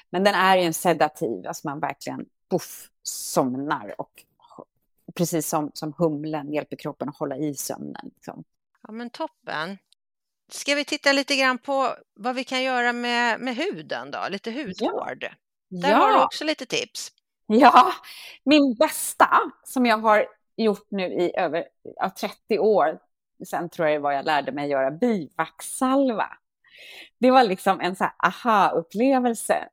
[0.09, 4.25] Men den är ju en sedativ, alltså man verkligen puff, somnar och
[5.15, 8.11] precis som, som humlen hjälper kroppen att hålla i sömnen.
[8.15, 8.43] Liksom.
[8.81, 9.77] Ja men toppen.
[10.51, 14.51] Ska vi titta lite grann på vad vi kan göra med, med huden då, lite
[14.51, 15.23] hudvård?
[15.23, 15.29] Ja.
[15.69, 15.97] Där ja.
[15.97, 17.11] har du också lite tips.
[17.47, 17.93] Ja,
[18.43, 19.29] min bästa
[19.63, 22.99] som jag har gjort nu i över ja, 30 år,
[23.47, 26.27] sen tror jag det var jag lärde mig göra bivaxsalva
[27.19, 29.67] det var liksom en så aha-upplevelse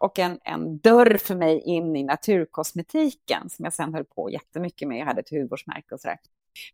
[0.00, 4.88] och en, en dörr för mig in i naturkosmetiken som jag sen höll på jättemycket
[4.88, 4.98] med.
[4.98, 6.18] Jag hade ett hudvårdsmärke och sådär.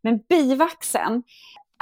[0.03, 1.23] Men bivaxen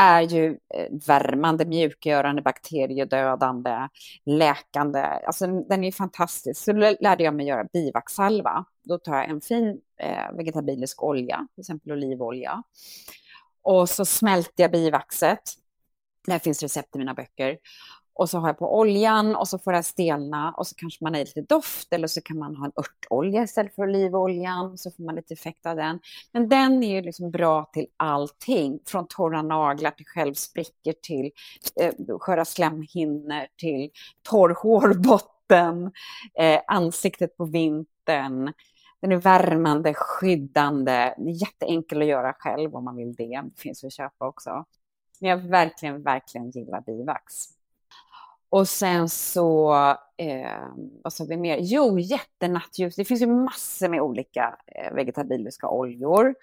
[0.01, 3.89] är ju eh, värmande, mjukgörande, bakteriedödande,
[4.27, 5.01] läkande.
[5.01, 6.65] Alltså den är fantastisk.
[6.65, 8.65] Så lärde jag mig göra bivaxsalva.
[8.85, 12.63] Då tar jag en fin eh, vegetabilisk olja, till exempel olivolja.
[13.63, 15.43] Och så smälter jag bivaxet.
[16.29, 17.59] Där finns recept i mina böcker.
[18.19, 21.15] Och så har jag på oljan och så får det stelna och så kanske man
[21.15, 25.03] har lite doft eller så kan man ha en örtolja istället för olivoljan så får
[25.03, 26.01] man lite effekt av den.
[26.33, 31.31] Men den är ju liksom bra till allting, från torra naglar till självsprickor till
[31.81, 33.91] eh, sköra slemhinnor till
[34.23, 35.93] torr hårbotten,
[36.39, 38.53] eh, ansiktet på vintern.
[39.01, 43.43] Den är värmande, skyddande, jätteenkel att göra själv om man vill det.
[43.55, 44.65] Det finns att köpa också.
[45.21, 47.35] Men jag verkligen, verkligen gillar bivax.
[48.51, 49.73] Och sen så,
[50.17, 50.69] eh,
[51.03, 51.59] vad sa vi mer?
[51.61, 52.97] Jo, jättenattljus.
[52.97, 56.35] Det finns ju massor med olika eh, vegetabiliska oljor.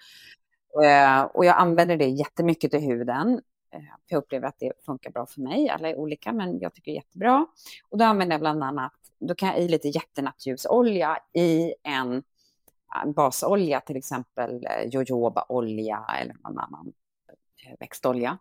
[0.84, 3.40] Eh, och jag använder det jättemycket till huden.
[3.74, 5.68] Eh, jag upplever att det funkar bra för mig.
[5.68, 7.46] Alla är olika, men jag tycker det är jättebra.
[7.88, 13.10] Och då använder jag bland annat, då kan jag i lite jättenattljusolja i en eh,
[13.10, 16.92] basolja, till exempel eh, jojobaolja eller någon annan
[17.80, 18.38] växtolja.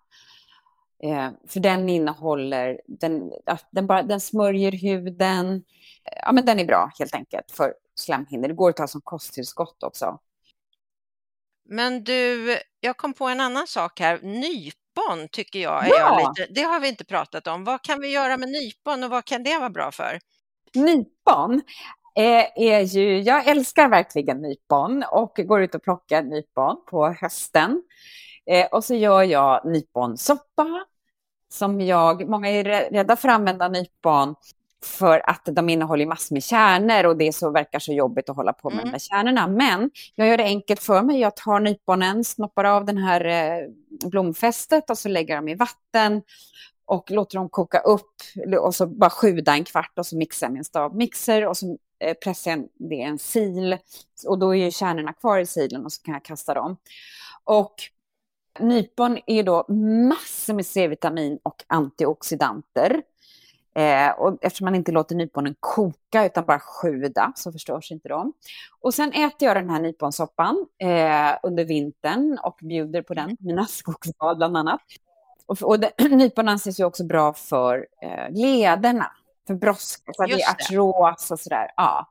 [1.03, 3.31] Eh, för den innehåller, den,
[3.71, 5.63] den, bara, den smörjer huden.
[6.21, 8.47] Ja, men den är bra helt enkelt för slemhinnor.
[8.47, 10.19] Det går att ta som kosttillskott också.
[11.69, 14.19] Men du, jag kom på en annan sak här.
[14.21, 15.95] Nypon tycker jag är ja.
[15.95, 17.63] jag lite, det har vi inte pratat om.
[17.63, 20.19] Vad kan vi göra med nypon och vad kan det vara bra för?
[20.73, 21.61] Nypon
[22.15, 27.83] eh, är ju, jag älskar verkligen nypon och går ut och plockar nypon på hösten.
[28.45, 30.85] Eh, och så gör jag nyponsoppa.
[31.49, 34.35] Som jag, många är rädda för att använda nypon
[34.85, 38.53] för att de innehåller massor med kärnor och det så verkar så jobbigt att hålla
[38.53, 38.85] på med mm.
[38.85, 39.47] de här kärnorna.
[39.47, 41.19] Men jag gör det enkelt för mig.
[41.19, 43.67] Jag tar nyponen, snoppar av den här eh,
[44.09, 46.21] blomfästet och så lägger dem i vatten
[46.85, 48.13] och låter dem koka upp
[48.61, 51.77] och så bara sjuda en kvart och så mixar jag med en stavmixer och så
[51.99, 53.69] eh, pressar jag det i en sil
[54.27, 56.77] och då är ju kärnorna kvar i silen och så kan jag kasta dem.
[57.43, 57.75] Och
[58.59, 59.65] Nypon är då
[60.09, 63.01] massor med C-vitamin och antioxidanter.
[63.75, 68.33] Eh, och eftersom man inte låter nyponen koka utan bara sjuda så förstörs inte de.
[68.81, 73.65] Och sen äter jag den här nyponsoppan eh, under vintern och bjuder på den, mina
[73.69, 74.81] skogsbad bland annat.
[75.45, 79.11] Och, och nypon anses ju också bra för eh, lederna,
[79.47, 81.67] för brosk, för att det är artros och sådär.
[81.77, 82.07] Ja.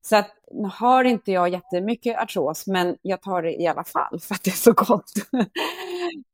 [0.00, 0.30] Så att,
[0.72, 4.50] har inte jag jättemycket artros, men jag tar det i alla fall för att det
[4.50, 5.12] är så gott.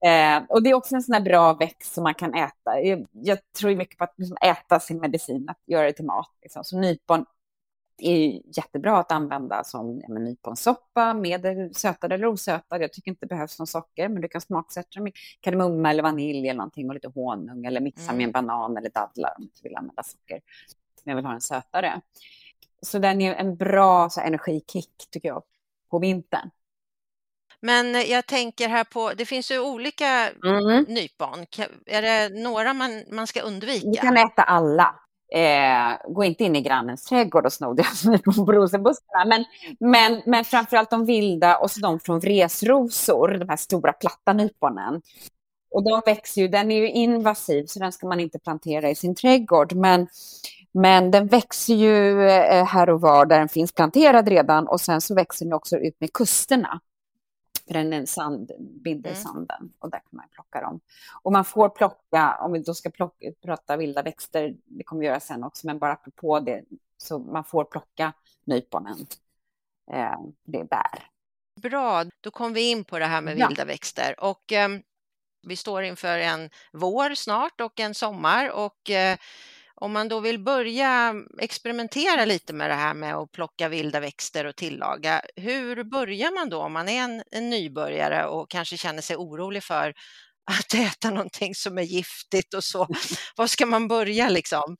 [0.05, 2.81] eh, och det är också en sån här bra växt som man kan äta.
[2.83, 6.31] Jag, jag tror mycket på att liksom äta sin medicin, att göra det till mat.
[6.43, 6.65] Liksom.
[6.65, 7.25] Så nypon
[7.99, 12.83] är jättebra att använda som ja, nyponsoppa, med sötad eller osötad.
[12.83, 16.49] Jag tycker inte det behövs någon socker, men du kan smaksätta med kardemumma eller vanilj
[16.49, 18.17] eller någonting och lite honung eller mixa mm.
[18.17, 20.41] med en banan eller dadlar om du inte vill använda socker.
[21.05, 22.01] Men jag vill ha en sötare.
[22.85, 25.43] Så den är en bra så, energikick tycker jag
[25.91, 26.51] på vintern.
[27.61, 30.85] Men jag tänker här på, det finns ju olika mm.
[30.89, 31.47] nypon.
[31.87, 33.89] Är det några man, man ska undvika?
[33.91, 34.95] Du kan äta alla.
[35.35, 39.25] Eh, gå inte in i grannens trädgård och sno deras nypon på rosenbuskarna.
[39.25, 39.45] Men,
[39.81, 45.03] men, men framförallt de vilda och så de från vresrosor, de här stora platta nyponen.
[45.75, 48.95] Och de växer ju, den är ju invasiv så den ska man inte plantera i
[48.95, 49.75] sin trädgård.
[49.75, 50.07] Men
[50.77, 55.01] men den växer ju eh, här och var där den finns planterad redan och sen
[55.01, 56.81] så växer den också ut med kusterna.
[57.67, 59.23] För den är sand, binder mm.
[59.23, 60.81] sanden och där kan man plocka dem.
[61.23, 65.07] Och man får plocka, om vi då ska plocka, prata vilda växter, det kommer vi
[65.07, 66.65] göra sen också, men bara på det,
[66.99, 68.13] så man får plocka
[68.45, 69.07] nyponen.
[69.93, 71.09] Eh, det är bär.
[71.63, 73.65] Bra, då kom vi in på det här med vilda ja.
[73.65, 74.69] växter och eh,
[75.47, 79.17] vi står inför en vår snart och en sommar och eh,
[79.77, 84.45] om man då vill börja experimentera lite med det här med att plocka vilda växter
[84.45, 89.03] och tillaga, hur börjar man då om man är en, en nybörjare och kanske känner
[89.03, 89.95] sig orolig för
[90.51, 92.87] att äta någonting som är giftigt och så.
[93.37, 94.77] Var ska man börja liksom?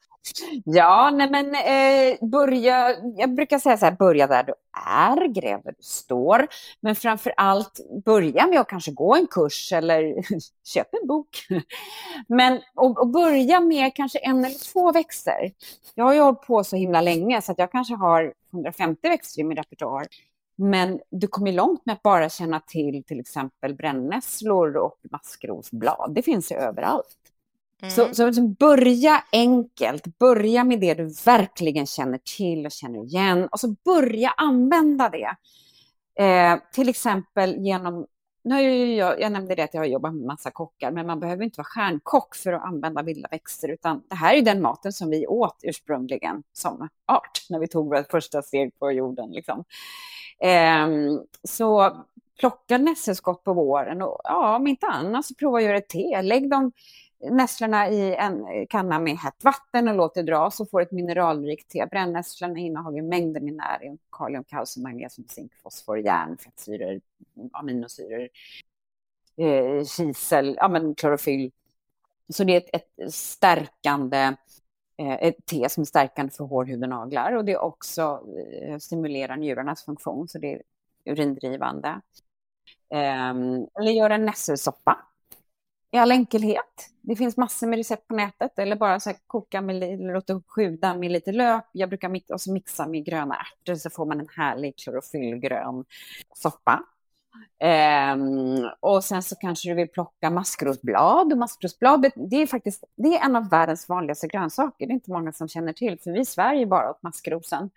[0.65, 4.55] Ja, nej men eh, börja, jag brukar säga så här, börja där du
[4.91, 6.47] är, gräv där du står.
[6.81, 10.15] Men framför allt börja med att kanske gå en kurs eller
[10.65, 11.47] köp en bok.
[12.29, 15.53] Men och, och, börja med kanske en eller två växter.
[15.95, 19.41] Jag har ju hållit på så himla länge så att jag kanske har 150 växter
[19.41, 20.07] i min repertoar.
[20.57, 26.15] Men du kommer långt med att bara känna till till exempel brännässlor och maskrosblad.
[26.15, 27.24] Det finns ju överallt.
[27.83, 27.91] Mm.
[27.91, 33.49] Så, så liksom börja enkelt, börja med det du verkligen känner till och känner igen
[33.53, 35.37] och så börja använda det.
[36.25, 38.07] Eh, till exempel genom
[38.45, 41.21] nu har jag, jag nämnde det att jag har jobbat med massa kockar, men man
[41.21, 44.93] behöver inte vara stjärnkock för att använda vilda växter, utan det här är den maten
[44.93, 49.31] som vi åt ursprungligen som art, när vi tog vårt första steg på jorden.
[49.31, 49.65] Liksom.
[50.39, 50.89] Eh,
[51.45, 51.97] så
[52.39, 56.23] plocka nässelskott på våren och ja, om inte annat så prova att göra ett te.
[56.23, 56.73] Lägg dem
[57.31, 61.71] nässlorna i en kanna med hett vatten och låt det dra så får ett mineralrikt
[61.71, 61.87] te.
[61.87, 67.01] Brännässlorna innehåller mängder med näring, kalium, kalcium, magnesium, zink, fosfor, järn, fettsyror,
[67.53, 68.29] aminosyror,
[69.37, 71.53] eh, kisel, ja, men klorofyll.
[72.29, 74.37] Så det är ett, ett stärkande
[74.97, 78.23] eh, ett te som är stärkande för hårhud och naglar och det också
[78.63, 80.63] eh, stimulerar njurarnas funktion så det är
[81.05, 82.01] urindrivande.
[82.91, 84.99] Ehm, eller gör en nässelsoppa
[85.95, 86.91] i all enkelhet.
[87.01, 91.11] Det finns massor med recept på nätet eller bara så koka med, låta sjuda med
[91.11, 91.65] lite lök.
[91.73, 95.85] Jag brukar mix, och mixa med gröna ärtor så får man en härlig klorofyllgrön
[96.35, 96.83] soppa.
[98.15, 101.33] Um, och sen så kanske du vill plocka maskrosblad.
[101.33, 104.87] Och maskrosblad det är faktiskt det är en av världens vanligaste grönsaker.
[104.87, 107.71] Det är inte många som känner till, för vi i Sverige bara åt maskrosen.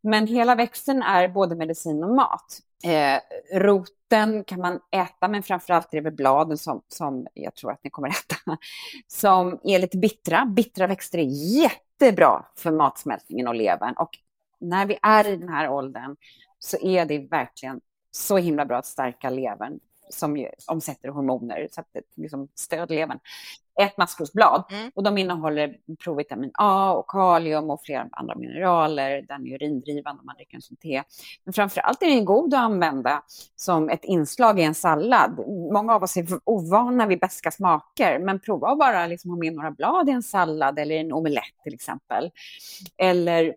[0.00, 2.58] Men hela växten är både medicin och mat.
[2.84, 3.20] Eh,
[3.52, 7.84] roten kan man äta, men framförallt är det väl bladen som, som jag tror att
[7.84, 8.36] ni kommer äta,
[9.06, 10.46] som är lite bittra.
[10.46, 11.28] Bittra växter är
[11.62, 13.94] jättebra för matsmältningen och levern.
[13.96, 14.10] Och
[14.60, 16.16] när vi är i den här åldern
[16.58, 17.80] så är det verkligen
[18.10, 22.94] så himla bra att stärka levern som ju omsätter hormoner, så att det liksom stöder
[22.94, 23.18] levern.
[23.80, 24.90] Ett maskrosblad mm.
[24.94, 29.22] och de innehåller provitamin A och kalium och flera andra mineraler.
[29.28, 31.02] Den är urindrivande om man dricker som te.
[31.44, 33.22] Men framför allt är den god att använda
[33.56, 35.38] som ett inslag i en sallad.
[35.72, 39.54] Många av oss är ovana vid beska smaker, men prova att bara liksom ha med
[39.54, 42.30] några blad i en sallad eller en omelett till exempel.
[42.96, 43.54] Eller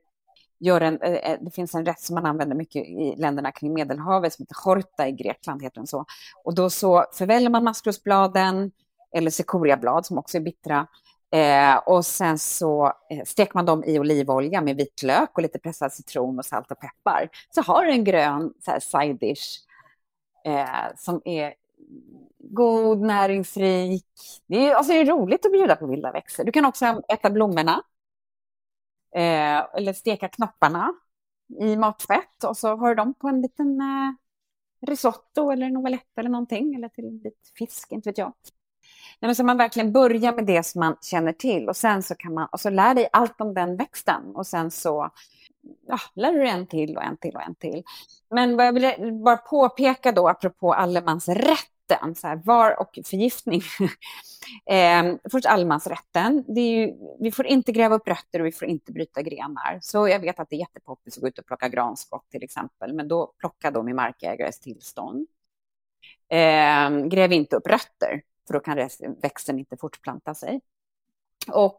[0.60, 3.74] gör en, eh, eh, det finns en rätt som man använder mycket i länderna kring
[3.74, 6.06] Medelhavet som heter horta i Grekland, heter den så.
[6.44, 8.72] Och då så förväller man maskrosbladen
[9.16, 10.88] eller sekoriablad som också är bittra.
[11.32, 15.94] Eh, och sen så eh, steker man dem i olivolja med vitlök och lite pressad
[15.94, 17.30] citron och salt och peppar.
[17.50, 19.60] Så har du en grön så här, side dish
[20.46, 21.54] eh, som är
[22.40, 24.06] god, näringsrik.
[24.48, 26.44] Det är, alltså, det är roligt att bjuda på vilda växter.
[26.44, 27.84] Du kan också äta blommorna
[29.18, 30.94] Eh, eller steka knopparna
[31.60, 34.14] i matfett och så har du dem på en liten eh,
[34.90, 38.34] risotto eller en omelett eller någonting, eller till en bit fisk, inte vet jag.
[39.20, 42.16] Nej, men så man verkligen börjar med det som man känner till och sen så
[42.16, 45.12] kan man, och så lär dig allt om den växten och sen så
[45.88, 47.84] ja, lär du dig en till och en till och en till.
[48.30, 53.62] Men vad jag vill bara påpeka då, apropå allemansrätt, rätten, så här, var och förgiftning.
[54.70, 56.44] eh, först allemansrätten.
[56.48, 59.80] Det är ju, vi får inte gräva upp rötter och vi får inte bryta grenar.
[59.82, 62.94] Så jag vet att det är jättepoppis att gå ut och plocka granskott till exempel,
[62.94, 65.28] men då plocka dem i markägares tillstånd.
[66.30, 68.90] Eh, gräv inte upp rötter, för då kan
[69.22, 70.62] växten inte fortplanta sig.
[71.52, 71.78] Och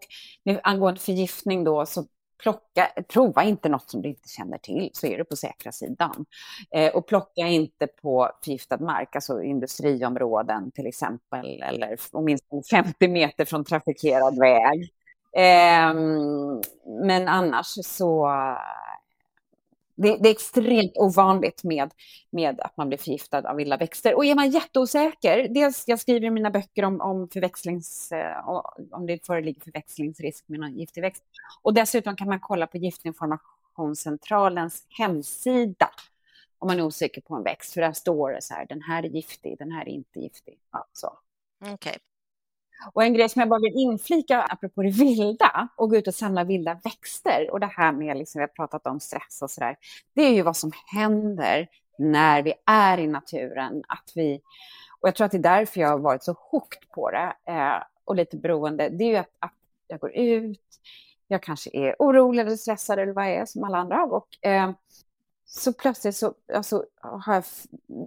[0.63, 2.07] angående förgiftning då så
[2.43, 6.25] plocka, prova inte något som du inte känner till, så är du på säkra sidan.
[6.71, 13.45] Eh, och plocka inte på förgiftad mark, alltså industriområden till exempel, eller åtminstone 50 meter
[13.45, 14.91] från trafikerad väg.
[15.37, 15.95] Eh,
[17.07, 18.29] men annars så
[20.03, 21.93] det, det, är extremt ovanligt med,
[22.31, 24.15] med att man blir förgiftad av vilda växter.
[24.15, 28.49] Och är man jätteosäker, dels jag skriver i mina böcker om, om, förväxlings, eh,
[28.93, 31.25] om det föreligger förväxlingsrisk med någon giftig växt.
[31.63, 35.91] Och dessutom kan man kolla på Giftinformationscentralens hemsida
[36.59, 37.73] om man är osäker på en växt.
[37.73, 40.59] För där står det så här, den här är giftig, den här är inte giftig.
[40.73, 40.87] Ja,
[41.75, 41.97] Okay.
[42.93, 46.15] Och en grej som jag bara vill inflika apropå det vilda och gå ut och
[46.15, 49.77] samla vilda växter och det här med, liksom, vi har pratat om stress och sådär,
[50.15, 51.69] det är ju vad som händer
[51.99, 53.83] när vi är i naturen.
[53.89, 54.41] Att vi,
[55.01, 57.83] och jag tror att det är därför jag har varit så hooked på det eh,
[58.05, 58.89] och lite beroende.
[58.89, 59.55] Det är ju att, att
[59.87, 60.81] jag går ut,
[61.29, 64.05] jag kanske är orolig eller stressad eller vad jag är som alla andra.
[64.05, 64.71] Och, eh,
[65.51, 67.45] så plötsligt så alltså, har jag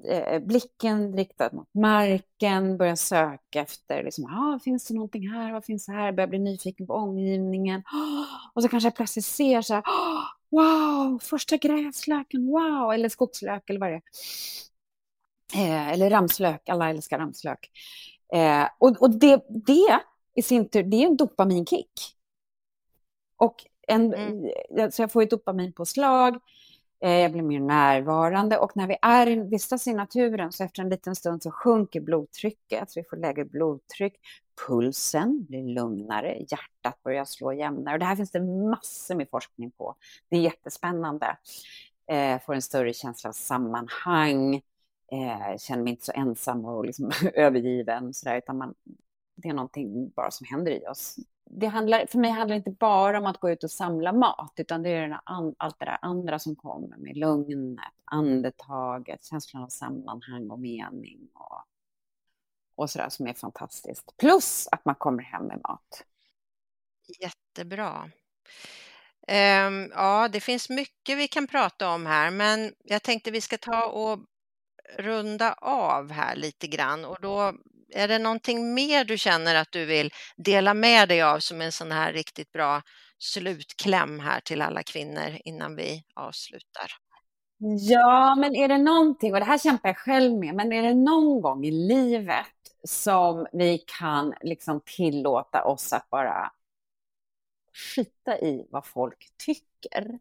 [0.06, 5.66] eh, blicken riktad mot marken, börjar söka efter, liksom, ah, finns det någonting här, vad
[5.66, 7.84] finns det här, börjar bli nyfiken på omgivningen.
[8.54, 9.84] och så kanske jag plötsligt ser så här,
[10.50, 14.02] wow, första gräslöken, wow, eller skogslök eller vad det är.
[15.56, 17.72] Eh, eller ramslök, alla älskar ramslök.
[18.34, 20.00] Eh, och och det, det
[20.36, 21.92] i sin tur, det är en dopaminkick.
[23.38, 24.92] Och en, mm.
[24.92, 26.39] så jag får ett dopaminpåslag Eh,
[27.02, 30.89] Eh, jag blir mer närvarande och när vi är vistas i naturen så efter en
[30.89, 34.14] liten stund så sjunker blodtrycket, så vi får lägre blodtryck.
[34.68, 37.95] Pulsen blir lugnare, hjärtat börjar slå jämnare.
[37.95, 39.95] Och det här finns det massor med forskning på.
[40.30, 41.38] Det är jättespännande.
[42.08, 44.56] Eh, får en större känsla av sammanhang,
[45.12, 48.74] eh, känner mig inte så ensam och liksom övergiven, så där, utan man,
[49.36, 51.18] det är någonting bara som händer i oss
[51.54, 54.54] det handlar, för mig handlar det inte bara om att gå ut och samla mat,
[54.58, 60.49] utan det är allt det där andra som kommer med lugnet, andetaget, känslan av sammanhang
[60.49, 61.64] och mening och,
[62.76, 64.18] och sådär som är fantastiskt.
[64.18, 66.04] Plus att man kommer hem med mat.
[67.20, 68.12] Jättebra.
[69.68, 73.58] Um, ja, det finns mycket vi kan prata om här, men jag tänkte vi ska
[73.58, 74.20] ta och
[74.97, 77.54] runda av här lite grann och då
[77.94, 81.72] är det någonting mer du känner att du vill dela med dig av som en
[81.72, 82.82] sån här riktigt bra
[83.18, 86.92] slutkläm här till alla kvinnor innan vi avslutar?
[87.89, 90.94] Ja, men är det någonting, och det här kämpar jag själv med, men är det
[90.94, 92.46] någon gång i livet
[92.84, 96.52] som vi kan liksom tillåta oss att bara
[97.96, 100.20] skita i vad folk tycker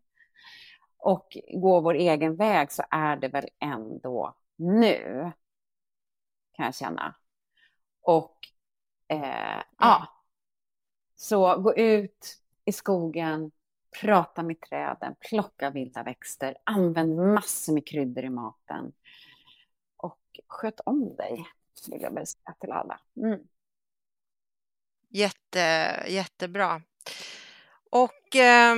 [0.98, 5.32] och gå vår egen väg så är det väl ändå nu,
[6.52, 7.14] kan jag känna.
[8.00, 8.36] Och
[9.08, 10.08] eh, ja,
[11.16, 13.50] så gå ut i skogen,
[14.00, 18.92] prata med träden, plocka vilda växter, använd massor med kryddor i maten.
[19.96, 21.46] Och sköt om dig,
[21.90, 23.00] vill jag väl säga till alla.
[23.16, 23.40] Mm.
[25.08, 25.58] Jätte,
[26.08, 26.82] jättebra.
[27.90, 28.74] Och eh,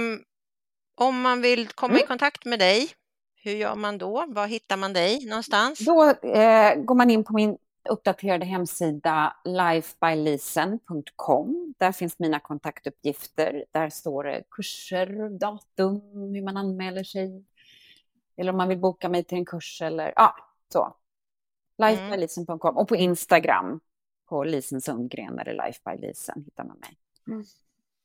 [0.95, 2.05] om man vill komma mm.
[2.05, 2.91] i kontakt med dig,
[3.35, 4.25] hur gör man då?
[4.29, 5.79] Var hittar man dig någonstans?
[5.79, 7.59] Då eh, går man in på min
[7.89, 11.75] uppdaterade hemsida lifebylisen.com.
[11.79, 13.65] Där finns mina kontaktuppgifter.
[13.73, 16.01] Där står det kurser, datum,
[16.35, 17.45] hur man anmäler sig.
[18.37, 20.37] Eller om man vill boka mig till en kurs eller ja,
[20.73, 20.97] så.
[21.79, 23.81] Lifebylisen.com och på Instagram
[24.29, 26.97] på Lisen Sundgren eller Lifebylisen hittar man mig.
[27.29, 27.45] Mm.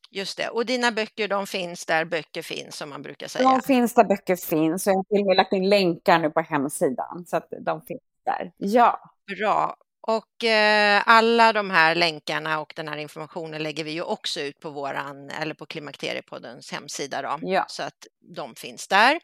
[0.09, 3.49] Just det, och dina böcker de finns där böcker finns som man brukar säga.
[3.49, 6.29] De finns där böcker finns och jag har till och med lagt in länkar nu
[6.29, 8.51] på hemsidan så att de finns där.
[8.57, 9.16] Ja.
[9.27, 9.75] Bra.
[10.07, 14.59] Och eh, alla de här länkarna och den här informationen lägger vi ju också ut
[14.59, 17.65] på våran eller på Klimakteriepoddens hemsida då, ja.
[17.69, 19.19] så att de finns där.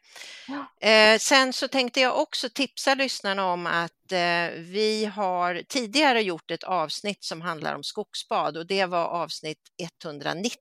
[0.48, 0.88] Ja.
[0.88, 6.52] Eh, sen så tänkte jag också tipsa lyssnarna om att eh, vi har tidigare gjort
[6.52, 9.62] ett avsnitt som handlar om skogsbad och det var avsnitt
[10.04, 10.60] 190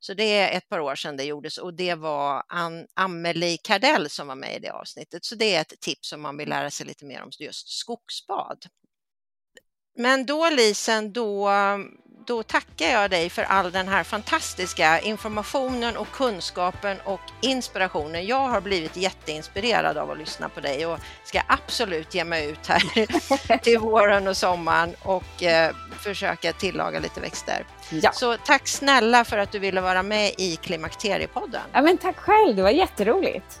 [0.00, 4.10] så det är ett par år sedan det gjordes och det var An Amelie Kardell
[4.10, 5.24] som var med i det avsnittet.
[5.24, 8.58] Så det är ett tips om man vill lära sig lite mer om just skogsbad.
[9.96, 11.50] Men då Lisen, då,
[12.26, 18.26] då tackar jag dig för all den här fantastiska informationen och kunskapen och inspirationen.
[18.26, 22.66] Jag har blivit jätteinspirerad av att lyssna på dig och ska absolut ge mig ut
[22.66, 27.66] här till våren och sommaren och eh, försöka tillaga lite växter.
[27.90, 28.12] Ja.
[28.12, 31.62] Så tack snälla för att du ville vara med i Klimakteriepodden.
[31.72, 33.60] Ja, men tack själv, det var jätteroligt.